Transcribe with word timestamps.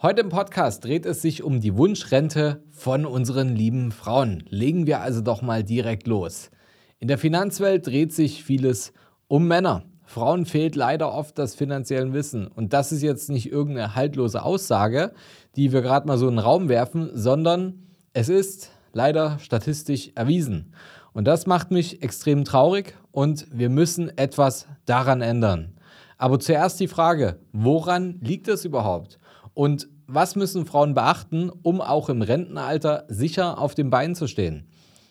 Heute 0.00 0.20
im 0.20 0.28
Podcast 0.28 0.84
dreht 0.84 1.06
es 1.06 1.22
sich 1.22 1.42
um 1.42 1.60
die 1.60 1.76
Wunschrente 1.76 2.62
von 2.70 3.04
unseren 3.04 3.56
lieben 3.56 3.90
Frauen. 3.90 4.44
Legen 4.48 4.86
wir 4.86 5.00
also 5.00 5.22
doch 5.22 5.42
mal 5.42 5.64
direkt 5.64 6.06
los. 6.06 6.52
In 7.00 7.08
der 7.08 7.18
Finanzwelt 7.18 7.84
dreht 7.84 8.12
sich 8.12 8.44
vieles 8.44 8.92
um 9.26 9.48
Männer. 9.48 9.82
Frauen 10.04 10.46
fehlt 10.46 10.76
leider 10.76 11.12
oft 11.12 11.36
das 11.36 11.56
finanzielle 11.56 12.12
Wissen. 12.12 12.46
Und 12.46 12.74
das 12.74 12.92
ist 12.92 13.02
jetzt 13.02 13.28
nicht 13.28 13.50
irgendeine 13.50 13.96
haltlose 13.96 14.44
Aussage, 14.44 15.10
die 15.56 15.72
wir 15.72 15.82
gerade 15.82 16.06
mal 16.06 16.16
so 16.16 16.28
in 16.28 16.36
den 16.36 16.44
Raum 16.44 16.68
werfen, 16.68 17.10
sondern 17.12 17.88
es 18.12 18.28
ist 18.28 18.70
leider 18.92 19.40
statistisch 19.40 20.12
erwiesen. 20.14 20.74
Und 21.12 21.24
das 21.24 21.48
macht 21.48 21.72
mich 21.72 22.04
extrem 22.04 22.44
traurig 22.44 22.94
und 23.10 23.48
wir 23.50 23.68
müssen 23.68 24.16
etwas 24.16 24.68
daran 24.86 25.22
ändern. 25.22 25.74
Aber 26.18 26.38
zuerst 26.38 26.78
die 26.78 26.86
Frage, 26.86 27.40
woran 27.52 28.20
liegt 28.20 28.46
es 28.46 28.64
überhaupt? 28.64 29.18
Und 29.58 29.88
was 30.06 30.36
müssen 30.36 30.66
Frauen 30.66 30.94
beachten, 30.94 31.50
um 31.50 31.80
auch 31.80 32.08
im 32.10 32.22
Rentenalter 32.22 33.06
sicher 33.08 33.58
auf 33.58 33.74
den 33.74 33.90
Beinen 33.90 34.14
zu 34.14 34.28
stehen? 34.28 34.68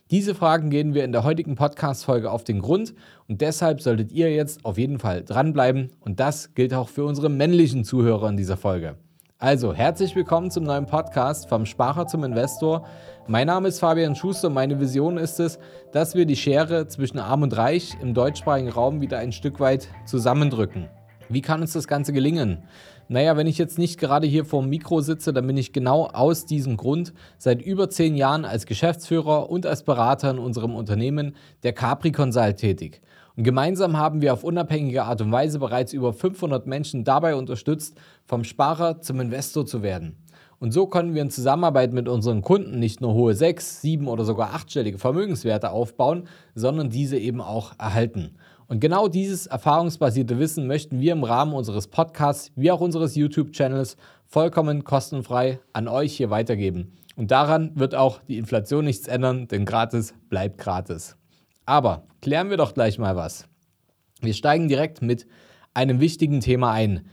Diese 0.09 0.35
Fragen 0.35 0.69
gehen 0.69 0.93
wir 0.93 1.03
in 1.03 1.11
der 1.11 1.25
heutigen 1.25 1.55
Podcast-Folge 1.55 2.31
auf 2.31 2.45
den 2.45 2.61
Grund 2.61 2.93
und 3.27 3.41
deshalb 3.41 3.81
solltet 3.81 4.13
ihr 4.13 4.33
jetzt 4.33 4.63
auf 4.63 4.77
jeden 4.77 4.99
Fall 4.99 5.25
dranbleiben 5.25 5.91
und 5.99 6.21
das 6.21 6.53
gilt 6.55 6.73
auch 6.73 6.87
für 6.87 7.03
unsere 7.03 7.27
männlichen 7.27 7.83
Zuhörer 7.83 8.29
in 8.29 8.37
dieser 8.37 8.55
Folge. 8.55 8.95
Also, 9.37 9.73
herzlich 9.73 10.15
willkommen 10.15 10.49
zum 10.49 10.63
neuen 10.63 10.85
Podcast 10.85 11.49
vom 11.49 11.65
Sparer 11.65 12.07
zum 12.07 12.23
Investor. 12.23 12.87
Mein 13.27 13.47
Name 13.47 13.67
ist 13.67 13.79
Fabian 13.79 14.15
Schuster 14.15 14.47
und 14.47 14.53
meine 14.53 14.79
Vision 14.79 15.17
ist 15.17 15.41
es, 15.41 15.59
dass 15.91 16.15
wir 16.15 16.25
die 16.25 16.37
Schere 16.37 16.87
zwischen 16.87 17.19
Arm 17.19 17.41
und 17.41 17.57
Reich 17.57 17.97
im 18.01 18.13
deutschsprachigen 18.13 18.69
Raum 18.69 19.01
wieder 19.01 19.17
ein 19.17 19.33
Stück 19.33 19.59
weit 19.59 19.89
zusammendrücken. 20.05 20.87
Wie 21.29 21.41
kann 21.41 21.61
uns 21.61 21.73
das 21.73 21.87
Ganze 21.87 22.13
gelingen? 22.13 22.63
Naja, 23.09 23.37
wenn 23.37 23.47
ich 23.47 23.57
jetzt 23.57 23.77
nicht 23.77 23.99
gerade 23.99 24.27
hier 24.27 24.45
vor 24.45 24.61
dem 24.61 24.69
Mikro 24.69 25.01
sitze, 25.01 25.33
dann 25.33 25.47
bin 25.47 25.57
ich 25.57 25.73
genau 25.73 26.07
aus 26.07 26.45
diesem 26.45 26.77
Grund 26.77 27.13
seit 27.37 27.61
über 27.61 27.89
zehn 27.89 28.15
Jahren 28.15 28.45
als 28.45 28.65
Geschäftsführer 28.65 29.49
und 29.49 29.65
als 29.65 29.83
Berater 29.83 30.31
in 30.31 30.39
unserem 30.39 30.75
Unternehmen 30.75 31.35
der 31.63 31.73
Capri 31.73 32.11
Consult 32.11 32.57
tätig. 32.57 33.01
Und 33.35 33.43
gemeinsam 33.43 33.97
haben 33.97 34.21
wir 34.21 34.33
auf 34.33 34.43
unabhängige 34.43 35.03
Art 35.03 35.21
und 35.21 35.31
Weise 35.31 35.59
bereits 35.59 35.93
über 35.93 36.11
500 36.11 36.65
Menschen 36.65 37.03
dabei 37.03 37.35
unterstützt, 37.35 37.95
vom 38.25 38.43
Sparer 38.43 39.01
zum 39.01 39.19
Investor 39.19 39.65
zu 39.65 39.83
werden. 39.83 40.17
Und 40.59 40.71
so 40.71 40.87
können 40.87 41.13
wir 41.13 41.21
in 41.21 41.29
Zusammenarbeit 41.29 41.93
mit 41.93 42.09
unseren 42.09 42.41
Kunden 42.41 42.79
nicht 42.79 42.99
nur 42.99 43.13
hohe 43.13 43.35
sechs, 43.35 43.79
sieben 43.79 44.07
oder 44.07 44.25
sogar 44.25 44.55
achtstellige 44.55 44.97
Vermögenswerte 44.97 45.69
aufbauen, 45.69 46.27
sondern 46.55 46.89
diese 46.89 47.17
eben 47.17 47.41
auch 47.41 47.73
erhalten. 47.77 48.37
Und 48.67 48.81
genau 48.81 49.07
dieses 49.07 49.47
erfahrungsbasierte 49.47 50.39
Wissen 50.39 50.67
möchten 50.67 50.99
wir 50.99 51.13
im 51.13 51.23
Rahmen 51.23 51.53
unseres 51.53 51.87
Podcasts 51.87 52.51
wie 52.55 52.69
auch 52.69 52.81
unseres 52.81 53.15
YouTube-Channels 53.15 53.95
vollkommen 54.25 54.83
kostenfrei 54.83 55.59
an 55.71 55.87
euch 55.87 56.17
hier 56.17 56.29
weitergeben. 56.29 56.91
Und 57.15 57.31
daran 57.31 57.71
wird 57.75 57.95
auch 57.95 58.21
die 58.27 58.37
Inflation 58.37 58.83
nichts 58.83 59.07
ändern, 59.07 59.47
denn 59.47 59.65
gratis 59.65 60.13
bleibt 60.29 60.57
gratis. 60.57 61.15
Aber 61.65 62.03
klären 62.21 62.49
wir 62.49 62.57
doch 62.57 62.73
gleich 62.73 62.99
mal 62.99 63.15
was. 63.15 63.45
Wir 64.21 64.33
steigen 64.33 64.67
direkt 64.67 65.01
mit 65.01 65.27
einem 65.73 65.99
wichtigen 66.01 66.41
Thema 66.41 66.71
ein. 66.71 67.07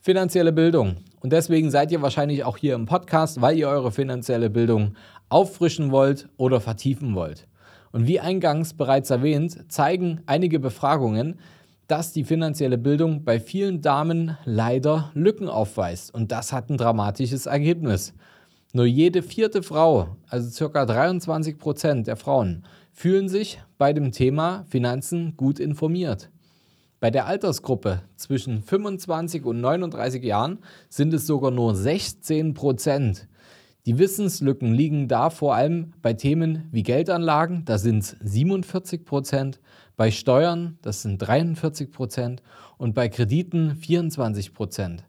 Finanzielle 0.00 0.52
Bildung. 0.52 0.98
Und 1.20 1.32
deswegen 1.32 1.70
seid 1.70 1.90
ihr 1.90 2.02
wahrscheinlich 2.02 2.44
auch 2.44 2.56
hier 2.56 2.74
im 2.74 2.86
Podcast, 2.86 3.40
weil 3.40 3.56
ihr 3.56 3.68
eure 3.68 3.92
finanzielle 3.92 4.50
Bildung 4.50 4.94
auffrischen 5.28 5.90
wollt 5.90 6.28
oder 6.36 6.60
vertiefen 6.60 7.14
wollt. 7.14 7.48
Und 7.92 8.06
wie 8.06 8.20
eingangs 8.20 8.74
bereits 8.74 9.10
erwähnt, 9.10 9.70
zeigen 9.72 10.20
einige 10.26 10.58
Befragungen, 10.58 11.38
dass 11.86 12.12
die 12.12 12.24
finanzielle 12.24 12.76
Bildung 12.76 13.24
bei 13.24 13.40
vielen 13.40 13.80
Damen 13.80 14.36
leider 14.44 15.10
Lücken 15.14 15.48
aufweist. 15.48 16.12
Und 16.12 16.30
das 16.30 16.52
hat 16.52 16.68
ein 16.68 16.76
dramatisches 16.76 17.46
Ergebnis. 17.46 18.12
Nur 18.74 18.84
jede 18.84 19.22
vierte 19.22 19.62
Frau, 19.62 20.16
also 20.28 20.68
ca. 20.68 20.84
23 20.84 21.58
Prozent 21.58 22.06
der 22.06 22.16
Frauen, 22.16 22.64
fühlen 22.92 23.30
sich 23.30 23.58
bei 23.78 23.94
dem 23.94 24.12
Thema 24.12 24.66
Finanzen 24.68 25.34
gut 25.38 25.58
informiert. 25.58 26.30
Bei 27.00 27.10
der 27.10 27.26
Altersgruppe 27.26 28.02
zwischen 28.16 28.62
25 28.62 29.44
und 29.44 29.60
39 29.60 30.22
Jahren 30.22 30.58
sind 30.90 31.14
es 31.14 31.26
sogar 31.26 31.52
nur 31.52 31.74
16 31.74 32.52
Prozent. 32.54 33.28
Die 33.86 33.98
Wissenslücken 33.98 34.74
liegen 34.74 35.08
da 35.08 35.30
vor 35.30 35.54
allem 35.54 35.92
bei 36.02 36.12
Themen 36.12 36.68
wie 36.72 36.82
Geldanlagen, 36.82 37.64
da 37.64 37.78
sind 37.78 38.00
es 38.00 38.16
47 38.20 39.04
Prozent, 39.04 39.60
bei 39.96 40.10
Steuern, 40.10 40.78
das 40.82 41.02
sind 41.02 41.18
43 41.18 41.90
Prozent 41.90 42.42
und 42.76 42.94
bei 42.94 43.08
Krediten 43.08 43.76
24 43.76 44.52
Prozent. 44.52 45.04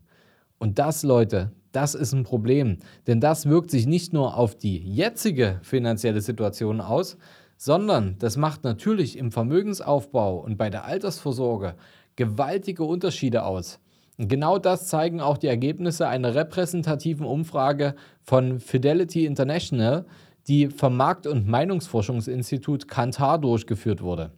Und 0.58 0.80
das, 0.80 1.04
Leute, 1.04 1.52
das 1.72 1.94
ist 1.94 2.14
ein 2.14 2.24
Problem, 2.24 2.78
denn 3.08 3.20
das 3.20 3.48
wirkt 3.48 3.70
sich 3.70 3.86
nicht 3.86 4.14
nur 4.14 4.38
auf 4.38 4.56
die 4.56 4.78
jetzige 4.78 5.60
finanzielle 5.62 6.22
Situation 6.22 6.82
aus, 6.82 7.18
sondern 7.58 8.18
das 8.20 8.38
macht 8.38 8.64
natürlich 8.64 9.18
im 9.18 9.32
Vermögensaufbau 9.32 10.40
und 10.40 10.58
bei 10.58 10.70
der 10.70 10.86
Altersvorsorge 10.86 11.76
gewaltige 12.16 12.84
Unterschiede 12.84 13.44
aus. 13.44 13.80
Genau 14.22 14.60
das 14.60 14.90
zeigen 14.90 15.22
auch 15.22 15.38
die 15.38 15.48
Ergebnisse 15.48 16.10
einer 16.10 16.36
repräsentativen 16.36 17.26
Umfrage 17.26 17.96
von 18.22 18.60
Fidelity 18.60 19.26
International, 19.26 20.06
die 20.50 20.68
vom 20.68 20.98
Markt- 20.98 21.26
und 21.26 21.48
Meinungsforschungsinstitut 21.48 22.90
Kantar 22.90 23.40
durchgeführt 23.40 24.02
wurde. 24.02 24.34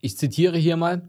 Ich 0.00 0.16
zitiere 0.16 0.56
hier 0.56 0.78
mal, 0.78 1.02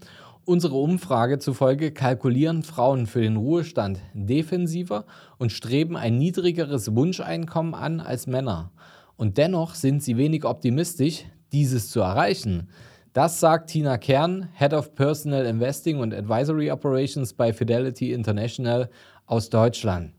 Unsere 0.47 0.75
Umfrage 0.75 1.39
zufolge 1.39 1.91
kalkulieren 1.91 2.61
Frauen 2.61 3.07
für 3.07 3.21
den 3.21 3.35
Ruhestand 3.35 3.99
defensiver 4.13 5.05
und 5.39 5.51
streben 5.51 5.97
ein 5.97 6.19
niedrigeres 6.19 6.93
Wunscheinkommen 6.95 7.73
an 7.73 7.99
als 7.99 8.27
Männer. 8.27 8.71
Und 9.15 9.39
dennoch 9.39 9.73
sind 9.73 10.03
sie 10.03 10.17
wenig 10.17 10.45
optimistisch, 10.45 11.25
dieses 11.51 11.89
zu 11.89 12.01
erreichen. 12.01 12.69
Das 13.15 13.39
sagt 13.39 13.69
Tina 13.69 13.97
Kern, 13.97 14.49
Head 14.55 14.73
of 14.73 14.93
Personal 14.93 15.45
Investing 15.45 15.99
und 15.99 16.13
Advisory 16.13 16.69
Operations 16.69 17.31
bei 17.31 17.53
Fidelity 17.53 18.11
International 18.11 18.89
aus 19.25 19.49
Deutschland. 19.49 20.11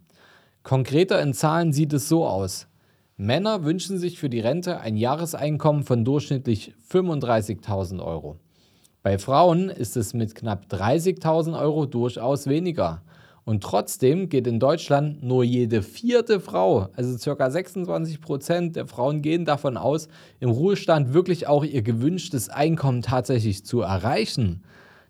Konkreter 0.62 1.20
in 1.20 1.34
Zahlen 1.34 1.74
sieht 1.74 1.92
es 1.92 2.08
so 2.08 2.26
aus. 2.26 2.68
Männer 3.18 3.64
wünschen 3.64 3.98
sich 3.98 4.18
für 4.18 4.30
die 4.30 4.40
Rente 4.40 4.80
ein 4.80 4.96
Jahreseinkommen 4.96 5.84
von 5.84 6.06
durchschnittlich 6.06 6.72
35.000 6.90 8.02
Euro. 8.02 8.38
Bei 9.02 9.18
Frauen 9.18 9.68
ist 9.68 9.98
es 9.98 10.14
mit 10.14 10.34
knapp 10.34 10.64
30.000 10.70 11.60
Euro 11.60 11.84
durchaus 11.84 12.46
weniger. 12.46 13.02
Und 13.46 13.62
trotzdem 13.62 14.28
geht 14.28 14.48
in 14.48 14.58
Deutschland 14.58 15.22
nur 15.22 15.44
jede 15.44 15.80
vierte 15.80 16.40
Frau, 16.40 16.88
also 16.96 17.16
ca. 17.36 17.48
26 17.48 18.20
Prozent 18.20 18.74
der 18.74 18.88
Frauen 18.88 19.22
gehen 19.22 19.44
davon 19.44 19.76
aus, 19.76 20.08
im 20.40 20.50
Ruhestand 20.50 21.14
wirklich 21.14 21.46
auch 21.46 21.64
ihr 21.64 21.82
gewünschtes 21.82 22.48
Einkommen 22.48 23.02
tatsächlich 23.02 23.64
zu 23.64 23.82
erreichen. 23.82 24.64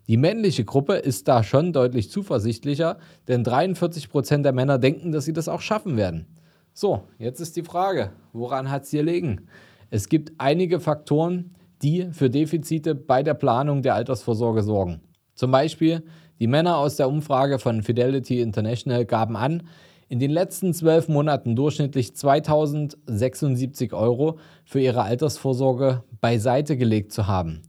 Die 0.07 0.17
männliche 0.17 0.65
Gruppe 0.65 0.97
ist 0.97 1.27
da 1.27 1.41
schon 1.41 1.73
deutlich 1.73 2.11
zuversichtlicher, 2.11 2.99
denn 3.27 3.43
43 3.43 4.07
Prozent 4.07 4.45
der 4.45 4.53
Männer 4.53 4.77
denken, 4.77 5.11
dass 5.11 5.25
sie 5.25 5.33
das 5.33 5.49
auch 5.49 5.61
schaffen 5.61 5.97
werden. 5.97 6.27
So, 6.73 7.05
jetzt 7.17 7.39
ist 7.39 7.55
die 7.55 7.63
Frage, 7.63 8.11
woran 8.33 8.69
hat 8.69 8.83
es 8.83 8.91
hier 8.91 9.01
liegen? 9.01 9.47
Es 9.89 10.09
gibt 10.09 10.33
einige 10.37 10.79
Faktoren, 10.79 11.55
die 11.81 12.09
für 12.11 12.29
Defizite 12.29 12.93
bei 12.93 13.23
der 13.23 13.33
Planung 13.33 13.81
der 13.81 13.95
Altersvorsorge 13.95 14.61
sorgen. 14.61 15.01
Zum 15.33 15.49
Beispiel 15.49 16.03
die 16.39 16.47
Männer 16.47 16.77
aus 16.77 16.95
der 16.95 17.09
Umfrage 17.09 17.59
von 17.59 17.83
Fidelity 17.83 18.41
International 18.41 19.05
gaben 19.05 19.35
an, 19.35 19.63
in 20.09 20.19
den 20.19 20.31
letzten 20.31 20.73
zwölf 20.73 21.07
Monaten 21.07 21.55
durchschnittlich 21.55 22.15
2076 22.15 23.93
Euro 23.93 24.37
für 24.63 24.79
ihre 24.79 25.03
Altersvorsorge 25.03 26.03
beiseite 26.21 26.77
gelegt 26.77 27.11
zu 27.11 27.27
haben. 27.27 27.61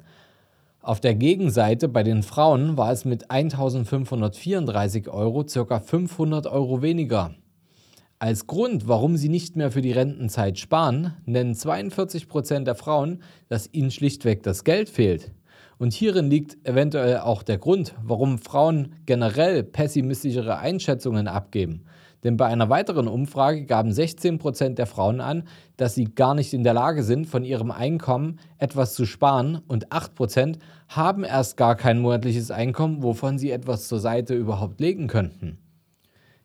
Auf 0.80 1.00
der 1.00 1.14
Gegenseite 1.14 1.88
bei 1.88 2.02
den 2.02 2.22
Frauen 2.22 2.76
war 2.76 2.92
es 2.92 3.04
mit 3.04 3.30
1534 3.30 5.08
Euro 5.08 5.44
ca. 5.44 5.80
500 5.80 6.46
Euro 6.46 6.80
weniger. 6.80 7.34
Als 8.20 8.46
Grund, 8.46 8.88
warum 8.88 9.16
sie 9.16 9.28
nicht 9.28 9.54
mehr 9.54 9.70
für 9.70 9.82
die 9.82 9.92
Rentenzeit 9.92 10.58
sparen, 10.58 11.14
nennen 11.24 11.54
42 11.54 12.28
Prozent 12.28 12.66
der 12.66 12.74
Frauen, 12.74 13.22
dass 13.48 13.72
ihnen 13.72 13.90
schlichtweg 13.90 14.42
das 14.42 14.64
Geld 14.64 14.88
fehlt. 14.88 15.30
Und 15.78 15.92
hierin 15.92 16.28
liegt 16.28 16.66
eventuell 16.66 17.18
auch 17.18 17.42
der 17.42 17.58
Grund, 17.58 17.94
warum 18.02 18.38
Frauen 18.38 18.96
generell 19.06 19.62
pessimistischere 19.62 20.58
Einschätzungen 20.58 21.28
abgeben. 21.28 21.84
Denn 22.24 22.36
bei 22.36 22.46
einer 22.46 22.68
weiteren 22.68 23.06
Umfrage 23.06 23.64
gaben 23.64 23.92
16 23.92 24.38
Prozent 24.38 24.78
der 24.78 24.86
Frauen 24.86 25.20
an, 25.20 25.44
dass 25.76 25.94
sie 25.94 26.06
gar 26.06 26.34
nicht 26.34 26.52
in 26.52 26.64
der 26.64 26.74
Lage 26.74 27.04
sind, 27.04 27.26
von 27.26 27.44
ihrem 27.44 27.70
Einkommen 27.70 28.40
etwas 28.58 28.94
zu 28.94 29.06
sparen 29.06 29.60
und 29.68 29.90
8% 29.90 30.58
haben 30.88 31.22
erst 31.22 31.56
gar 31.56 31.76
kein 31.76 32.00
monatliches 32.00 32.50
Einkommen, 32.50 33.04
wovon 33.04 33.38
sie 33.38 33.52
etwas 33.52 33.86
zur 33.86 34.00
Seite 34.00 34.34
überhaupt 34.34 34.80
legen 34.80 35.06
könnten. 35.06 35.58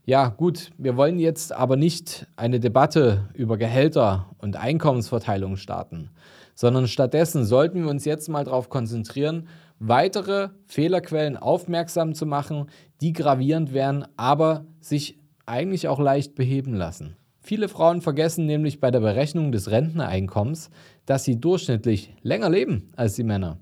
Ja, 0.06 0.28
gut, 0.28 0.72
wir 0.78 0.98
wollen 0.98 1.18
jetzt 1.18 1.54
aber 1.54 1.78
nicht 1.78 2.28
eine 2.36 2.60
Debatte 2.60 3.30
über 3.34 3.58
Gehälter 3.58 4.30
und 4.38 4.58
Einkommensverteilung 4.58 5.56
starten, 5.56 6.10
sondern 6.56 6.88
stattdessen 6.88 7.46
sollten 7.46 7.84
wir 7.84 7.90
uns 7.90 8.06
jetzt 8.06 8.30
mal 8.30 8.44
darauf 8.44 8.70
konzentrieren, 8.70 9.48
weitere 9.80 10.50
Fehlerquellen 10.66 11.38
aufmerksam 11.38 12.14
zu 12.14 12.26
machen, 12.26 12.68
die 13.02 13.14
gravierend 13.14 13.74
wären, 13.74 14.06
aber 14.18 14.66
sich 14.80 15.20
eigentlich 15.46 15.88
auch 15.88 16.00
leicht 16.00 16.36
beheben 16.36 16.74
lassen. 16.74 17.16
Viele 17.42 17.68
Frauen 17.68 18.02
vergessen 18.02 18.46
nämlich 18.46 18.80
bei 18.80 18.90
der 18.90 19.02
Berechnung 19.02 19.52
des 19.52 19.70
Renteneinkommens, 19.70 20.70
dass 21.06 21.26
sie 21.26 21.42
durchschnittlich 21.42 22.16
länger 22.22 22.50
leben 22.50 22.92
als 22.96 23.16
die 23.16 23.24
Männer. 23.24 23.60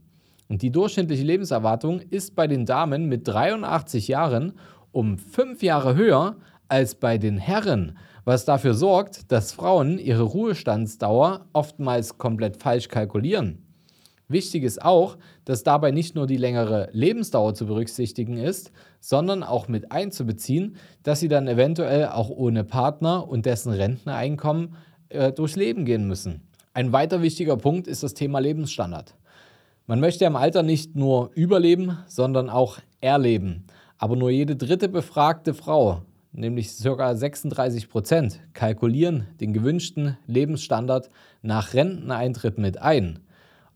Und 0.48 0.62
die 0.62 0.72
durchschnittliche 0.72 1.24
Lebenserwartung 1.24 2.00
ist 2.00 2.36
bei 2.36 2.46
den 2.46 2.66
Damen 2.66 3.08
mit 3.08 3.28
83 3.28 4.08
Jahren 4.08 4.54
um 4.92 5.18
fünf 5.18 5.64
Jahre 5.64 5.96
höher 5.96 6.36
als 6.72 6.96
bei 6.96 7.18
den 7.18 7.38
Herren, 7.38 7.98
was 8.24 8.46
dafür 8.46 8.74
sorgt, 8.74 9.32
dass 9.32 9.52
Frauen 9.52 9.98
ihre 9.98 10.24
Ruhestandsdauer 10.24 11.48
oftmals 11.54 12.18
komplett 12.18 12.58
falsch 12.58 12.88
kalkulieren. 12.88 13.66
Wichtig 14.30 14.64
ist 14.64 14.82
auch, 14.82 15.18
dass 15.44 15.64
dabei 15.64 15.92
nicht 15.92 16.16
nur 16.16 16.28
die 16.28 16.38
längere 16.38 16.88
Lebensdauer 16.94 17.54
zu 17.54 17.66
berücksichtigen 17.66 18.38
ist, 18.38 18.72
sondern 19.02 19.44
auch 19.44 19.68
mit 19.68 19.92
einzubeziehen, 19.92 20.78
dass 21.04 21.20
sie 21.20 21.28
dann 21.28 21.50
eventuell 21.50 22.08
auch 22.08 22.30
ohne 22.30 22.64
Partner 22.64 23.28
und 23.28 23.46
dessen 23.46 23.74
Renteneinkommen 23.74 24.76
äh, 25.10 25.34
durchs 25.34 25.58
Leben 25.58 25.84
gehen 25.84 26.08
müssen. 26.08 26.48
Ein 26.74 26.94
weiter 26.94 27.22
wichtiger 27.22 27.58
Punkt 27.58 27.88
ist 27.88 28.04
das 28.04 28.14
Thema 28.14 28.40
Lebensstandard. 28.40 29.16
Man 29.88 30.00
möchte 30.00 30.24
im 30.24 30.38
Alter 30.38 30.64
nicht 30.64 30.96
nur 30.96 31.32
überleben, 31.34 31.98
sondern 32.08 32.50
auch 32.50 32.78
erleben. 33.02 33.66
Aber 33.98 34.16
nur 34.16 34.30
jede 34.30 34.56
dritte 34.56 34.88
befragte 34.88 35.54
Frau, 35.54 36.04
nämlich 36.32 36.72
ca. 36.82 37.16
36 37.16 37.90
Prozent, 37.90 38.40
kalkulieren 38.54 39.28
den 39.40 39.54
gewünschten 39.54 40.18
Lebensstandard 40.28 41.10
nach 41.42 41.74
Renteneintritt 41.74 42.58
mit 42.58 42.82
ein. 42.82 43.20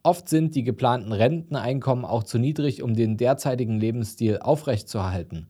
Oft 0.03 0.29
sind 0.29 0.53
die 0.55 0.63
geplanten 0.63 1.11
Renteneinkommen 1.11 2.05
auch 2.05 2.23
zu 2.23 2.37
niedrig, 2.37 2.83
um 2.83 2.93
den 2.93 3.17
derzeitigen 3.17 3.79
Lebensstil 3.79 4.37
aufrechtzuerhalten. 4.39 5.47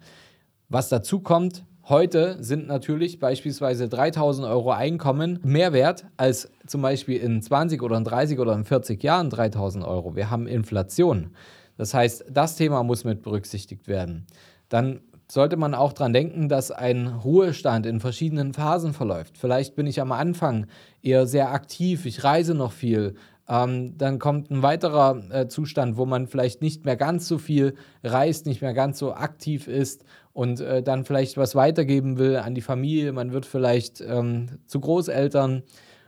Was 0.70 0.90
dazu 0.90 1.20
kommt, 1.20 1.66
heute 1.90 2.42
sind 2.42 2.68
natürlich 2.68 3.20
beispielsweise 3.20 3.90
3000 3.90 4.48
Euro 4.48 4.72
Einkommen 4.72 5.40
mehr 5.44 5.74
wert 5.74 6.06
als 6.18 6.50
zum 6.66 6.82
Beispiel 6.82 7.20
in 7.20 7.42
20 7.42 7.84
oder 7.84 7.98
in 7.98 8.06
30 8.06 8.40
oder 8.40 8.54
in 8.54 8.64
40 8.64 9.04
Jahren 9.04 9.30
3000 9.30 9.84
Euro. 9.84 10.16
Wir 10.16 10.32
haben 10.32 10.48
Inflation. 10.48 11.32
Das 11.78 11.94
heißt, 11.94 12.26
das 12.32 12.56
Thema 12.56 12.84
muss 12.84 13.04
mit 13.04 13.22
berücksichtigt 13.22 13.88
werden. 13.88 14.26
Dann 14.70 15.02
sollte 15.28 15.58
man 15.58 15.74
auch 15.74 15.94
daran 15.94 16.14
denken, 16.14 16.50
dass 16.50 16.72
ein 16.72 17.08
Ruhestand 17.08 17.86
in 17.86 18.00
verschiedenen 18.00 18.54
Phasen 18.54 18.94
verläuft. 18.94 19.38
Vielleicht 19.38 19.76
bin 19.76 19.88
ich 19.88 20.02
am 20.02 20.12
Anfang 20.12 20.68
eher 21.02 21.26
sehr 21.26 21.52
aktiv, 21.52 22.06
ich 22.06 22.24
reise 22.24 22.54
noch 22.54 22.72
viel, 22.72 23.16
ähm, 23.48 23.98
dann 23.98 24.18
kommt 24.18 24.50
ein 24.50 24.64
weiterer 24.64 25.22
äh, 25.30 25.48
Zustand, 25.48 25.98
wo 25.98 26.06
man 26.06 26.28
vielleicht 26.28 26.62
nicht 26.62 26.86
mehr 26.86 26.96
ganz 26.96 27.28
so 27.28 27.38
viel 27.38 27.76
reist, 28.04 28.48
nicht 28.48 28.62
mehr 28.62 28.74
ganz 28.74 28.98
so 28.98 29.14
aktiv 29.14 29.68
ist 29.68 30.04
und 30.34 30.62
äh, 30.62 30.82
dann 30.82 31.06
vielleicht 31.06 31.38
was 31.38 31.54
weitergeben 31.54 32.18
will 32.18 32.38
an 32.38 32.56
die 32.56 32.62
Familie. 32.62 33.12
Man 33.14 33.34
wird 33.34 33.46
vielleicht 33.46 34.02
ähm, 34.02 34.48
zu 34.66 34.80
Großeltern. 34.80 35.64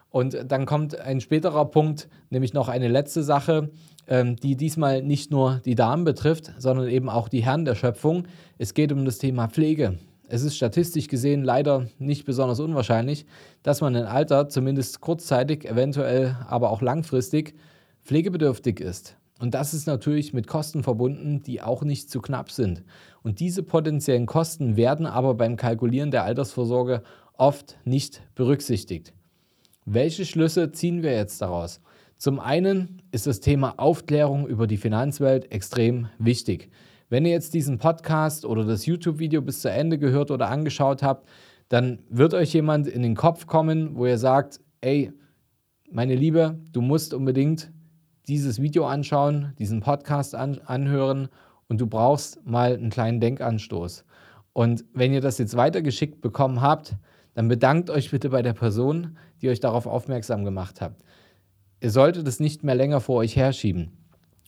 Und 0.10 0.38
dann 0.48 0.66
kommt 0.66 1.00
ein 1.00 1.22
späterer 1.22 1.66
Punkt, 1.66 2.08
nämlich 2.30 2.54
noch 2.54 2.70
eine 2.70 2.88
letzte 2.88 3.24
Sache, 3.24 3.70
die 4.10 4.56
diesmal 4.56 5.02
nicht 5.04 5.32
nur 5.32 5.62
die 5.66 5.76
Damen 5.76 6.04
betrifft, 6.06 6.54
sondern 6.58 6.88
eben 6.88 7.10
auch 7.10 7.28
die 7.28 7.44
Herren 7.44 7.66
der 7.66 7.76
Schöpfung. 7.76 8.28
Es 8.58 8.74
geht 8.74 8.92
um 8.92 9.04
das 9.04 9.18
Thema 9.18 9.48
Pflege. 9.48 9.98
Es 10.30 10.44
ist 10.44 10.58
statistisch 10.58 11.08
gesehen 11.08 11.44
leider 11.44 11.88
nicht 12.00 12.26
besonders 12.26 12.60
unwahrscheinlich, 12.60 13.26
dass 13.64 13.82
man 13.82 13.96
im 13.96 14.06
Alter 14.06 14.50
zumindest 14.50 15.00
kurzzeitig, 15.00 15.66
eventuell 15.66 16.36
aber 16.48 16.72
auch 16.72 16.82
langfristig 16.82 17.56
pflegebedürftig 18.04 18.80
ist. 18.80 19.16
Und 19.40 19.54
das 19.54 19.74
ist 19.74 19.88
natürlich 19.88 20.34
mit 20.34 20.48
Kosten 20.48 20.84
verbunden, 20.84 21.44
die 21.44 21.62
auch 21.62 21.84
nicht 21.84 22.10
zu 22.10 22.22
knapp 22.22 22.52
sind. 22.52 22.84
Und 23.24 23.40
diese 23.40 23.64
potenziellen 23.64 24.26
Kosten 24.26 24.76
werden 24.76 25.06
aber 25.06 25.36
beim 25.36 25.56
Kalkulieren 25.58 26.12
der 26.12 26.24
Altersvorsorge 26.24 27.04
oft 27.34 27.78
nicht 27.86 28.22
berücksichtigt. 28.36 29.14
Welche 29.86 30.26
Schlüsse 30.26 30.72
ziehen 30.72 31.04
wir 31.04 31.14
jetzt 31.14 31.42
daraus? 31.42 31.80
Zum 32.18 32.40
einen 32.40 33.04
ist 33.12 33.28
das 33.28 33.42
Thema 33.42 33.76
Aufklärung 33.78 34.48
über 34.48 34.66
die 34.66 34.78
Finanzwelt 34.78 35.52
extrem 35.52 36.08
wichtig. 36.18 36.72
Wenn 37.10 37.26
ihr 37.26 37.32
jetzt 37.32 37.54
diesen 37.54 37.78
Podcast 37.78 38.44
oder 38.44 38.66
das 38.66 38.88
YouTube-Video 38.88 39.44
bis 39.44 39.62
zu 39.62 39.70
Ende 39.70 40.00
gehört 40.00 40.32
oder 40.32 40.50
angeschaut 40.50 41.04
habt, 41.04 41.30
dann 41.70 42.00
wird 42.10 42.34
euch 42.34 42.54
jemand 42.54 42.88
in 42.88 43.04
den 43.04 43.16
Kopf 43.16 43.46
kommen, 43.46 43.96
wo 43.96 44.08
ihr 44.08 44.18
sagt, 44.18 44.60
ey, 44.82 45.14
meine 45.92 46.16
Liebe, 46.16 46.58
du 46.72 46.82
musst 46.82 47.14
unbedingt 47.14 47.72
dieses 48.28 48.60
Video 48.60 48.88
anschauen, 48.88 49.54
diesen 49.60 49.82
Podcast 49.82 50.34
an, 50.34 50.60
anhören 50.66 51.30
und 51.68 51.80
du 51.80 51.86
brauchst 51.86 52.44
mal 52.48 52.74
einen 52.74 52.90
kleinen 52.90 53.20
Denkanstoß. 53.20 54.06
Und 54.54 54.86
wenn 54.92 55.14
ihr 55.14 55.22
das 55.22 55.38
jetzt 55.38 55.56
weitergeschickt 55.56 56.20
bekommen 56.20 56.62
habt, 56.62 56.96
dann 57.36 57.48
bedankt 57.48 57.92
euch 57.92 58.10
bitte 58.10 58.30
bei 58.30 58.42
der 58.42 58.54
Person, 58.54 59.18
die 59.40 59.50
euch 59.50 59.60
darauf 59.60 59.86
aufmerksam 59.86 60.44
gemacht 60.44 60.82
hat. 60.82 60.96
Ihr 61.80 61.92
solltet 61.92 62.28
es 62.28 62.40
nicht 62.40 62.64
mehr 62.64 62.76
länger 62.76 63.02
vor 63.02 63.18
euch 63.18 63.36
herschieben. 63.36 63.92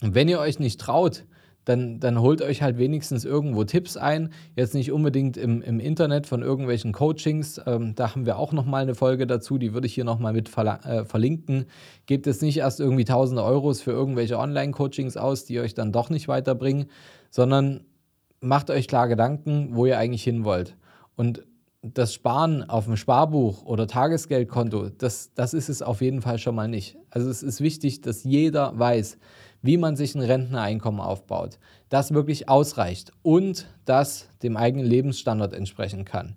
Und 0.02 0.14
wenn 0.14 0.28
ihr 0.28 0.40
euch 0.40 0.58
nicht 0.58 0.80
traut, 0.80 1.24
dann, 1.64 2.00
dann 2.00 2.20
holt 2.20 2.42
euch 2.42 2.62
halt 2.62 2.78
wenigstens 2.78 3.24
irgendwo 3.24 3.64
Tipps 3.64 3.96
ein. 3.96 4.30
Jetzt 4.56 4.74
nicht 4.74 4.92
unbedingt 4.92 5.36
im, 5.36 5.62
im 5.62 5.78
Internet 5.78 6.26
von 6.26 6.42
irgendwelchen 6.42 6.92
Coachings. 6.92 7.60
Ähm, 7.66 7.94
da 7.94 8.14
haben 8.14 8.26
wir 8.26 8.38
auch 8.38 8.52
nochmal 8.52 8.82
eine 8.82 8.94
Folge 8.94 9.26
dazu, 9.26 9.58
die 9.58 9.74
würde 9.74 9.86
ich 9.86 9.94
hier 9.94 10.04
nochmal 10.04 10.32
mit 10.32 10.50
äh, 10.56 11.04
verlinken. 11.04 11.66
Gebt 12.06 12.26
jetzt 12.26 12.42
nicht 12.42 12.56
erst 12.56 12.80
irgendwie 12.80 13.04
tausende 13.04 13.44
Euros 13.44 13.82
für 13.82 13.92
irgendwelche 13.92 14.38
Online-Coachings 14.38 15.16
aus, 15.16 15.44
die 15.44 15.60
euch 15.60 15.74
dann 15.74 15.92
doch 15.92 16.10
nicht 16.10 16.28
weiterbringen, 16.28 16.86
sondern 17.30 17.84
macht 18.40 18.70
euch 18.70 18.88
klar 18.88 19.06
Gedanken, 19.06 19.70
wo 19.72 19.84
ihr 19.86 19.98
eigentlich 19.98 20.24
hin 20.24 20.44
wollt. 20.44 20.76
Und 21.14 21.44
das 21.82 22.12
Sparen 22.12 22.68
auf 22.68 22.84
dem 22.84 22.96
Sparbuch 22.96 23.64
oder 23.64 23.86
Tagesgeldkonto, 23.86 24.90
das, 24.90 25.32
das 25.34 25.54
ist 25.54 25.68
es 25.68 25.80
auf 25.82 26.02
jeden 26.02 26.20
Fall 26.20 26.38
schon 26.38 26.54
mal 26.54 26.68
nicht. 26.68 26.96
Also 27.08 27.30
es 27.30 27.42
ist 27.42 27.60
wichtig, 27.60 28.02
dass 28.02 28.24
jeder 28.24 28.78
weiß, 28.78 29.18
wie 29.62 29.76
man 29.76 29.96
sich 29.96 30.14
ein 30.14 30.22
Renteneinkommen 30.22 31.00
aufbaut, 31.00 31.58
das 31.88 32.12
wirklich 32.12 32.48
ausreicht 32.48 33.12
und 33.22 33.66
das 33.84 34.28
dem 34.42 34.56
eigenen 34.56 34.86
Lebensstandard 34.86 35.54
entsprechen 35.54 36.04
kann. 36.04 36.36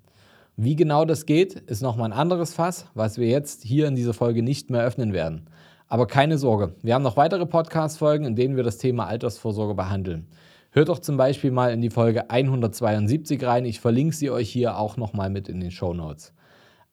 Wie 0.56 0.76
genau 0.76 1.04
das 1.04 1.26
geht, 1.26 1.56
ist 1.56 1.82
nochmal 1.82 2.12
ein 2.12 2.18
anderes 2.18 2.54
Fass, 2.54 2.86
was 2.94 3.18
wir 3.18 3.28
jetzt 3.28 3.64
hier 3.64 3.88
in 3.88 3.96
dieser 3.96 4.14
Folge 4.14 4.44
nicht 4.44 4.70
mehr 4.70 4.84
öffnen 4.84 5.12
werden. 5.12 5.50
Aber 5.88 6.08
keine 6.08 6.38
Sorge, 6.38 6.76
wir 6.82 6.94
haben 6.94 7.04
noch 7.04 7.18
weitere 7.18 7.46
Podcast-Folgen, 7.46 8.26
in 8.26 8.36
denen 8.36 8.56
wir 8.56 8.64
das 8.64 8.78
Thema 8.78 9.08
Altersvorsorge 9.08 9.74
behandeln. 9.74 10.28
Hört 10.76 10.90
doch 10.90 10.98
zum 10.98 11.18
Beispiel 11.18 11.52
mal 11.52 11.72
in 11.72 11.82
die 11.82 11.92
Folge 11.92 12.32
172 12.32 13.44
rein. 13.44 13.64
Ich 13.64 13.80
verlinke 13.80 14.16
sie 14.16 14.32
euch 14.32 14.50
hier 14.50 14.80
auch 14.80 14.98
nochmal 14.98 15.30
mit 15.30 15.48
in 15.48 15.60
den 15.60 15.70
Show 15.70 15.94
Notes. 15.94 16.34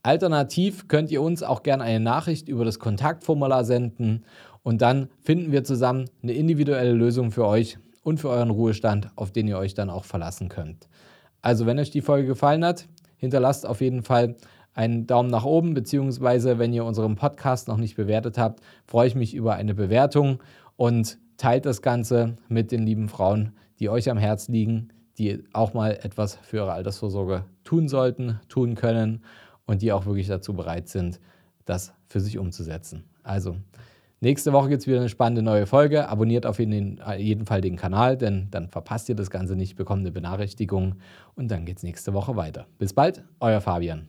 Alternativ 0.03 0.87
könnt 0.87 1.11
ihr 1.11 1.23
uns 1.23 1.43
auch 1.43 1.63
gerne 1.63 1.85
eine 1.85 1.99
Nachricht 1.99 2.51
über 2.51 2.67
das 2.67 2.79
Kontaktformular 2.79 3.65
senden 3.65 4.27
und 4.63 4.83
dann 4.83 5.09
finden 5.23 5.51
wir 5.51 5.65
zusammen 5.65 6.11
eine 6.23 6.33
individuelle 6.33 6.93
Lösung 6.93 7.31
für 7.31 7.47
euch 7.47 7.79
und 8.03 8.21
für 8.21 8.29
euren 8.29 8.51
Ruhestand, 8.51 9.09
auf 9.17 9.31
den 9.31 9.49
ihr 9.49 9.57
euch 9.57 9.73
dann 9.73 9.89
auch 9.89 10.05
verlassen 10.05 10.51
könnt. 10.51 10.87
Also, 11.41 11.65
wenn 11.65 11.79
euch 11.79 11.91
die 11.91 12.03
Folge 12.03 12.27
gefallen 12.27 12.67
hat, 12.67 12.87
hinterlasst 13.17 13.65
auf 13.65 13.81
jeden 13.81 14.03
Fall 14.03 14.37
einen 14.75 15.07
Daumen 15.07 15.31
nach 15.31 15.47
oben, 15.47 15.73
beziehungsweise 15.73 16.59
wenn 16.59 16.75
ihr 16.75 16.85
unseren 16.85 17.17
Podcast 17.17 17.67
noch 17.67 17.79
nicht 17.79 17.97
bewertet 17.97 18.37
habt, 18.37 18.61
freue 18.85 19.09
ich 19.09 19.15
mich 19.15 19.35
über 19.35 19.55
eine 19.55 19.75
Bewertung 19.75 20.43
und 20.77 21.19
teilt 21.39 21.65
das 21.65 21.81
Ganze 21.81 22.37
mit 22.51 22.73
den 22.73 22.85
lieben 22.85 23.09
Frauen, 23.09 23.55
die 23.81 23.89
euch 23.89 24.11
am 24.11 24.19
Herz 24.19 24.49
liegen, 24.49 24.89
die 25.19 25.43
auch 25.53 25.75
mal 25.75 25.99
etwas 26.03 26.37
für 26.37 26.59
ihre 26.59 26.73
Altersvorsorge 26.73 27.45
tun 27.65 27.89
sollten, 27.89 28.39
tun 28.49 28.75
können 28.75 29.25
und 29.67 29.83
die 29.83 29.93
auch 29.93 30.07
wirklich 30.07 30.29
dazu 30.29 30.55
bereit 30.55 30.89
sind, 30.89 31.21
das 31.65 31.93
für 32.07 32.21
sich 32.21 32.39
umzusetzen. 32.39 33.05
Also, 33.23 33.57
Nächste 34.23 34.53
Woche 34.53 34.69
gibt 34.69 34.83
es 34.83 34.87
wieder 34.87 34.99
eine 34.99 35.09
spannende 35.09 35.41
neue 35.41 35.65
Folge. 35.65 36.07
Abonniert 36.07 36.45
auf 36.45 36.59
jeden 36.59 37.47
Fall 37.47 37.63
den 37.63 37.77
Kanal, 37.77 38.19
denn 38.19 38.49
dann 38.51 38.69
verpasst 38.69 39.09
ihr 39.09 39.15
das 39.15 39.31
Ganze 39.31 39.57
nicht, 39.57 39.77
bekommt 39.77 40.01
eine 40.01 40.13
Benachrichtigung 40.13 40.97
und 41.37 41.51
dann 41.51 41.65
geht 41.65 41.79
es 41.79 41.83
nächste 41.83 42.13
Woche 42.13 42.37
weiter. 42.37 42.67
Bis 42.77 42.93
bald, 42.93 43.25
euer 43.41 43.63
Fabian. 43.63 44.09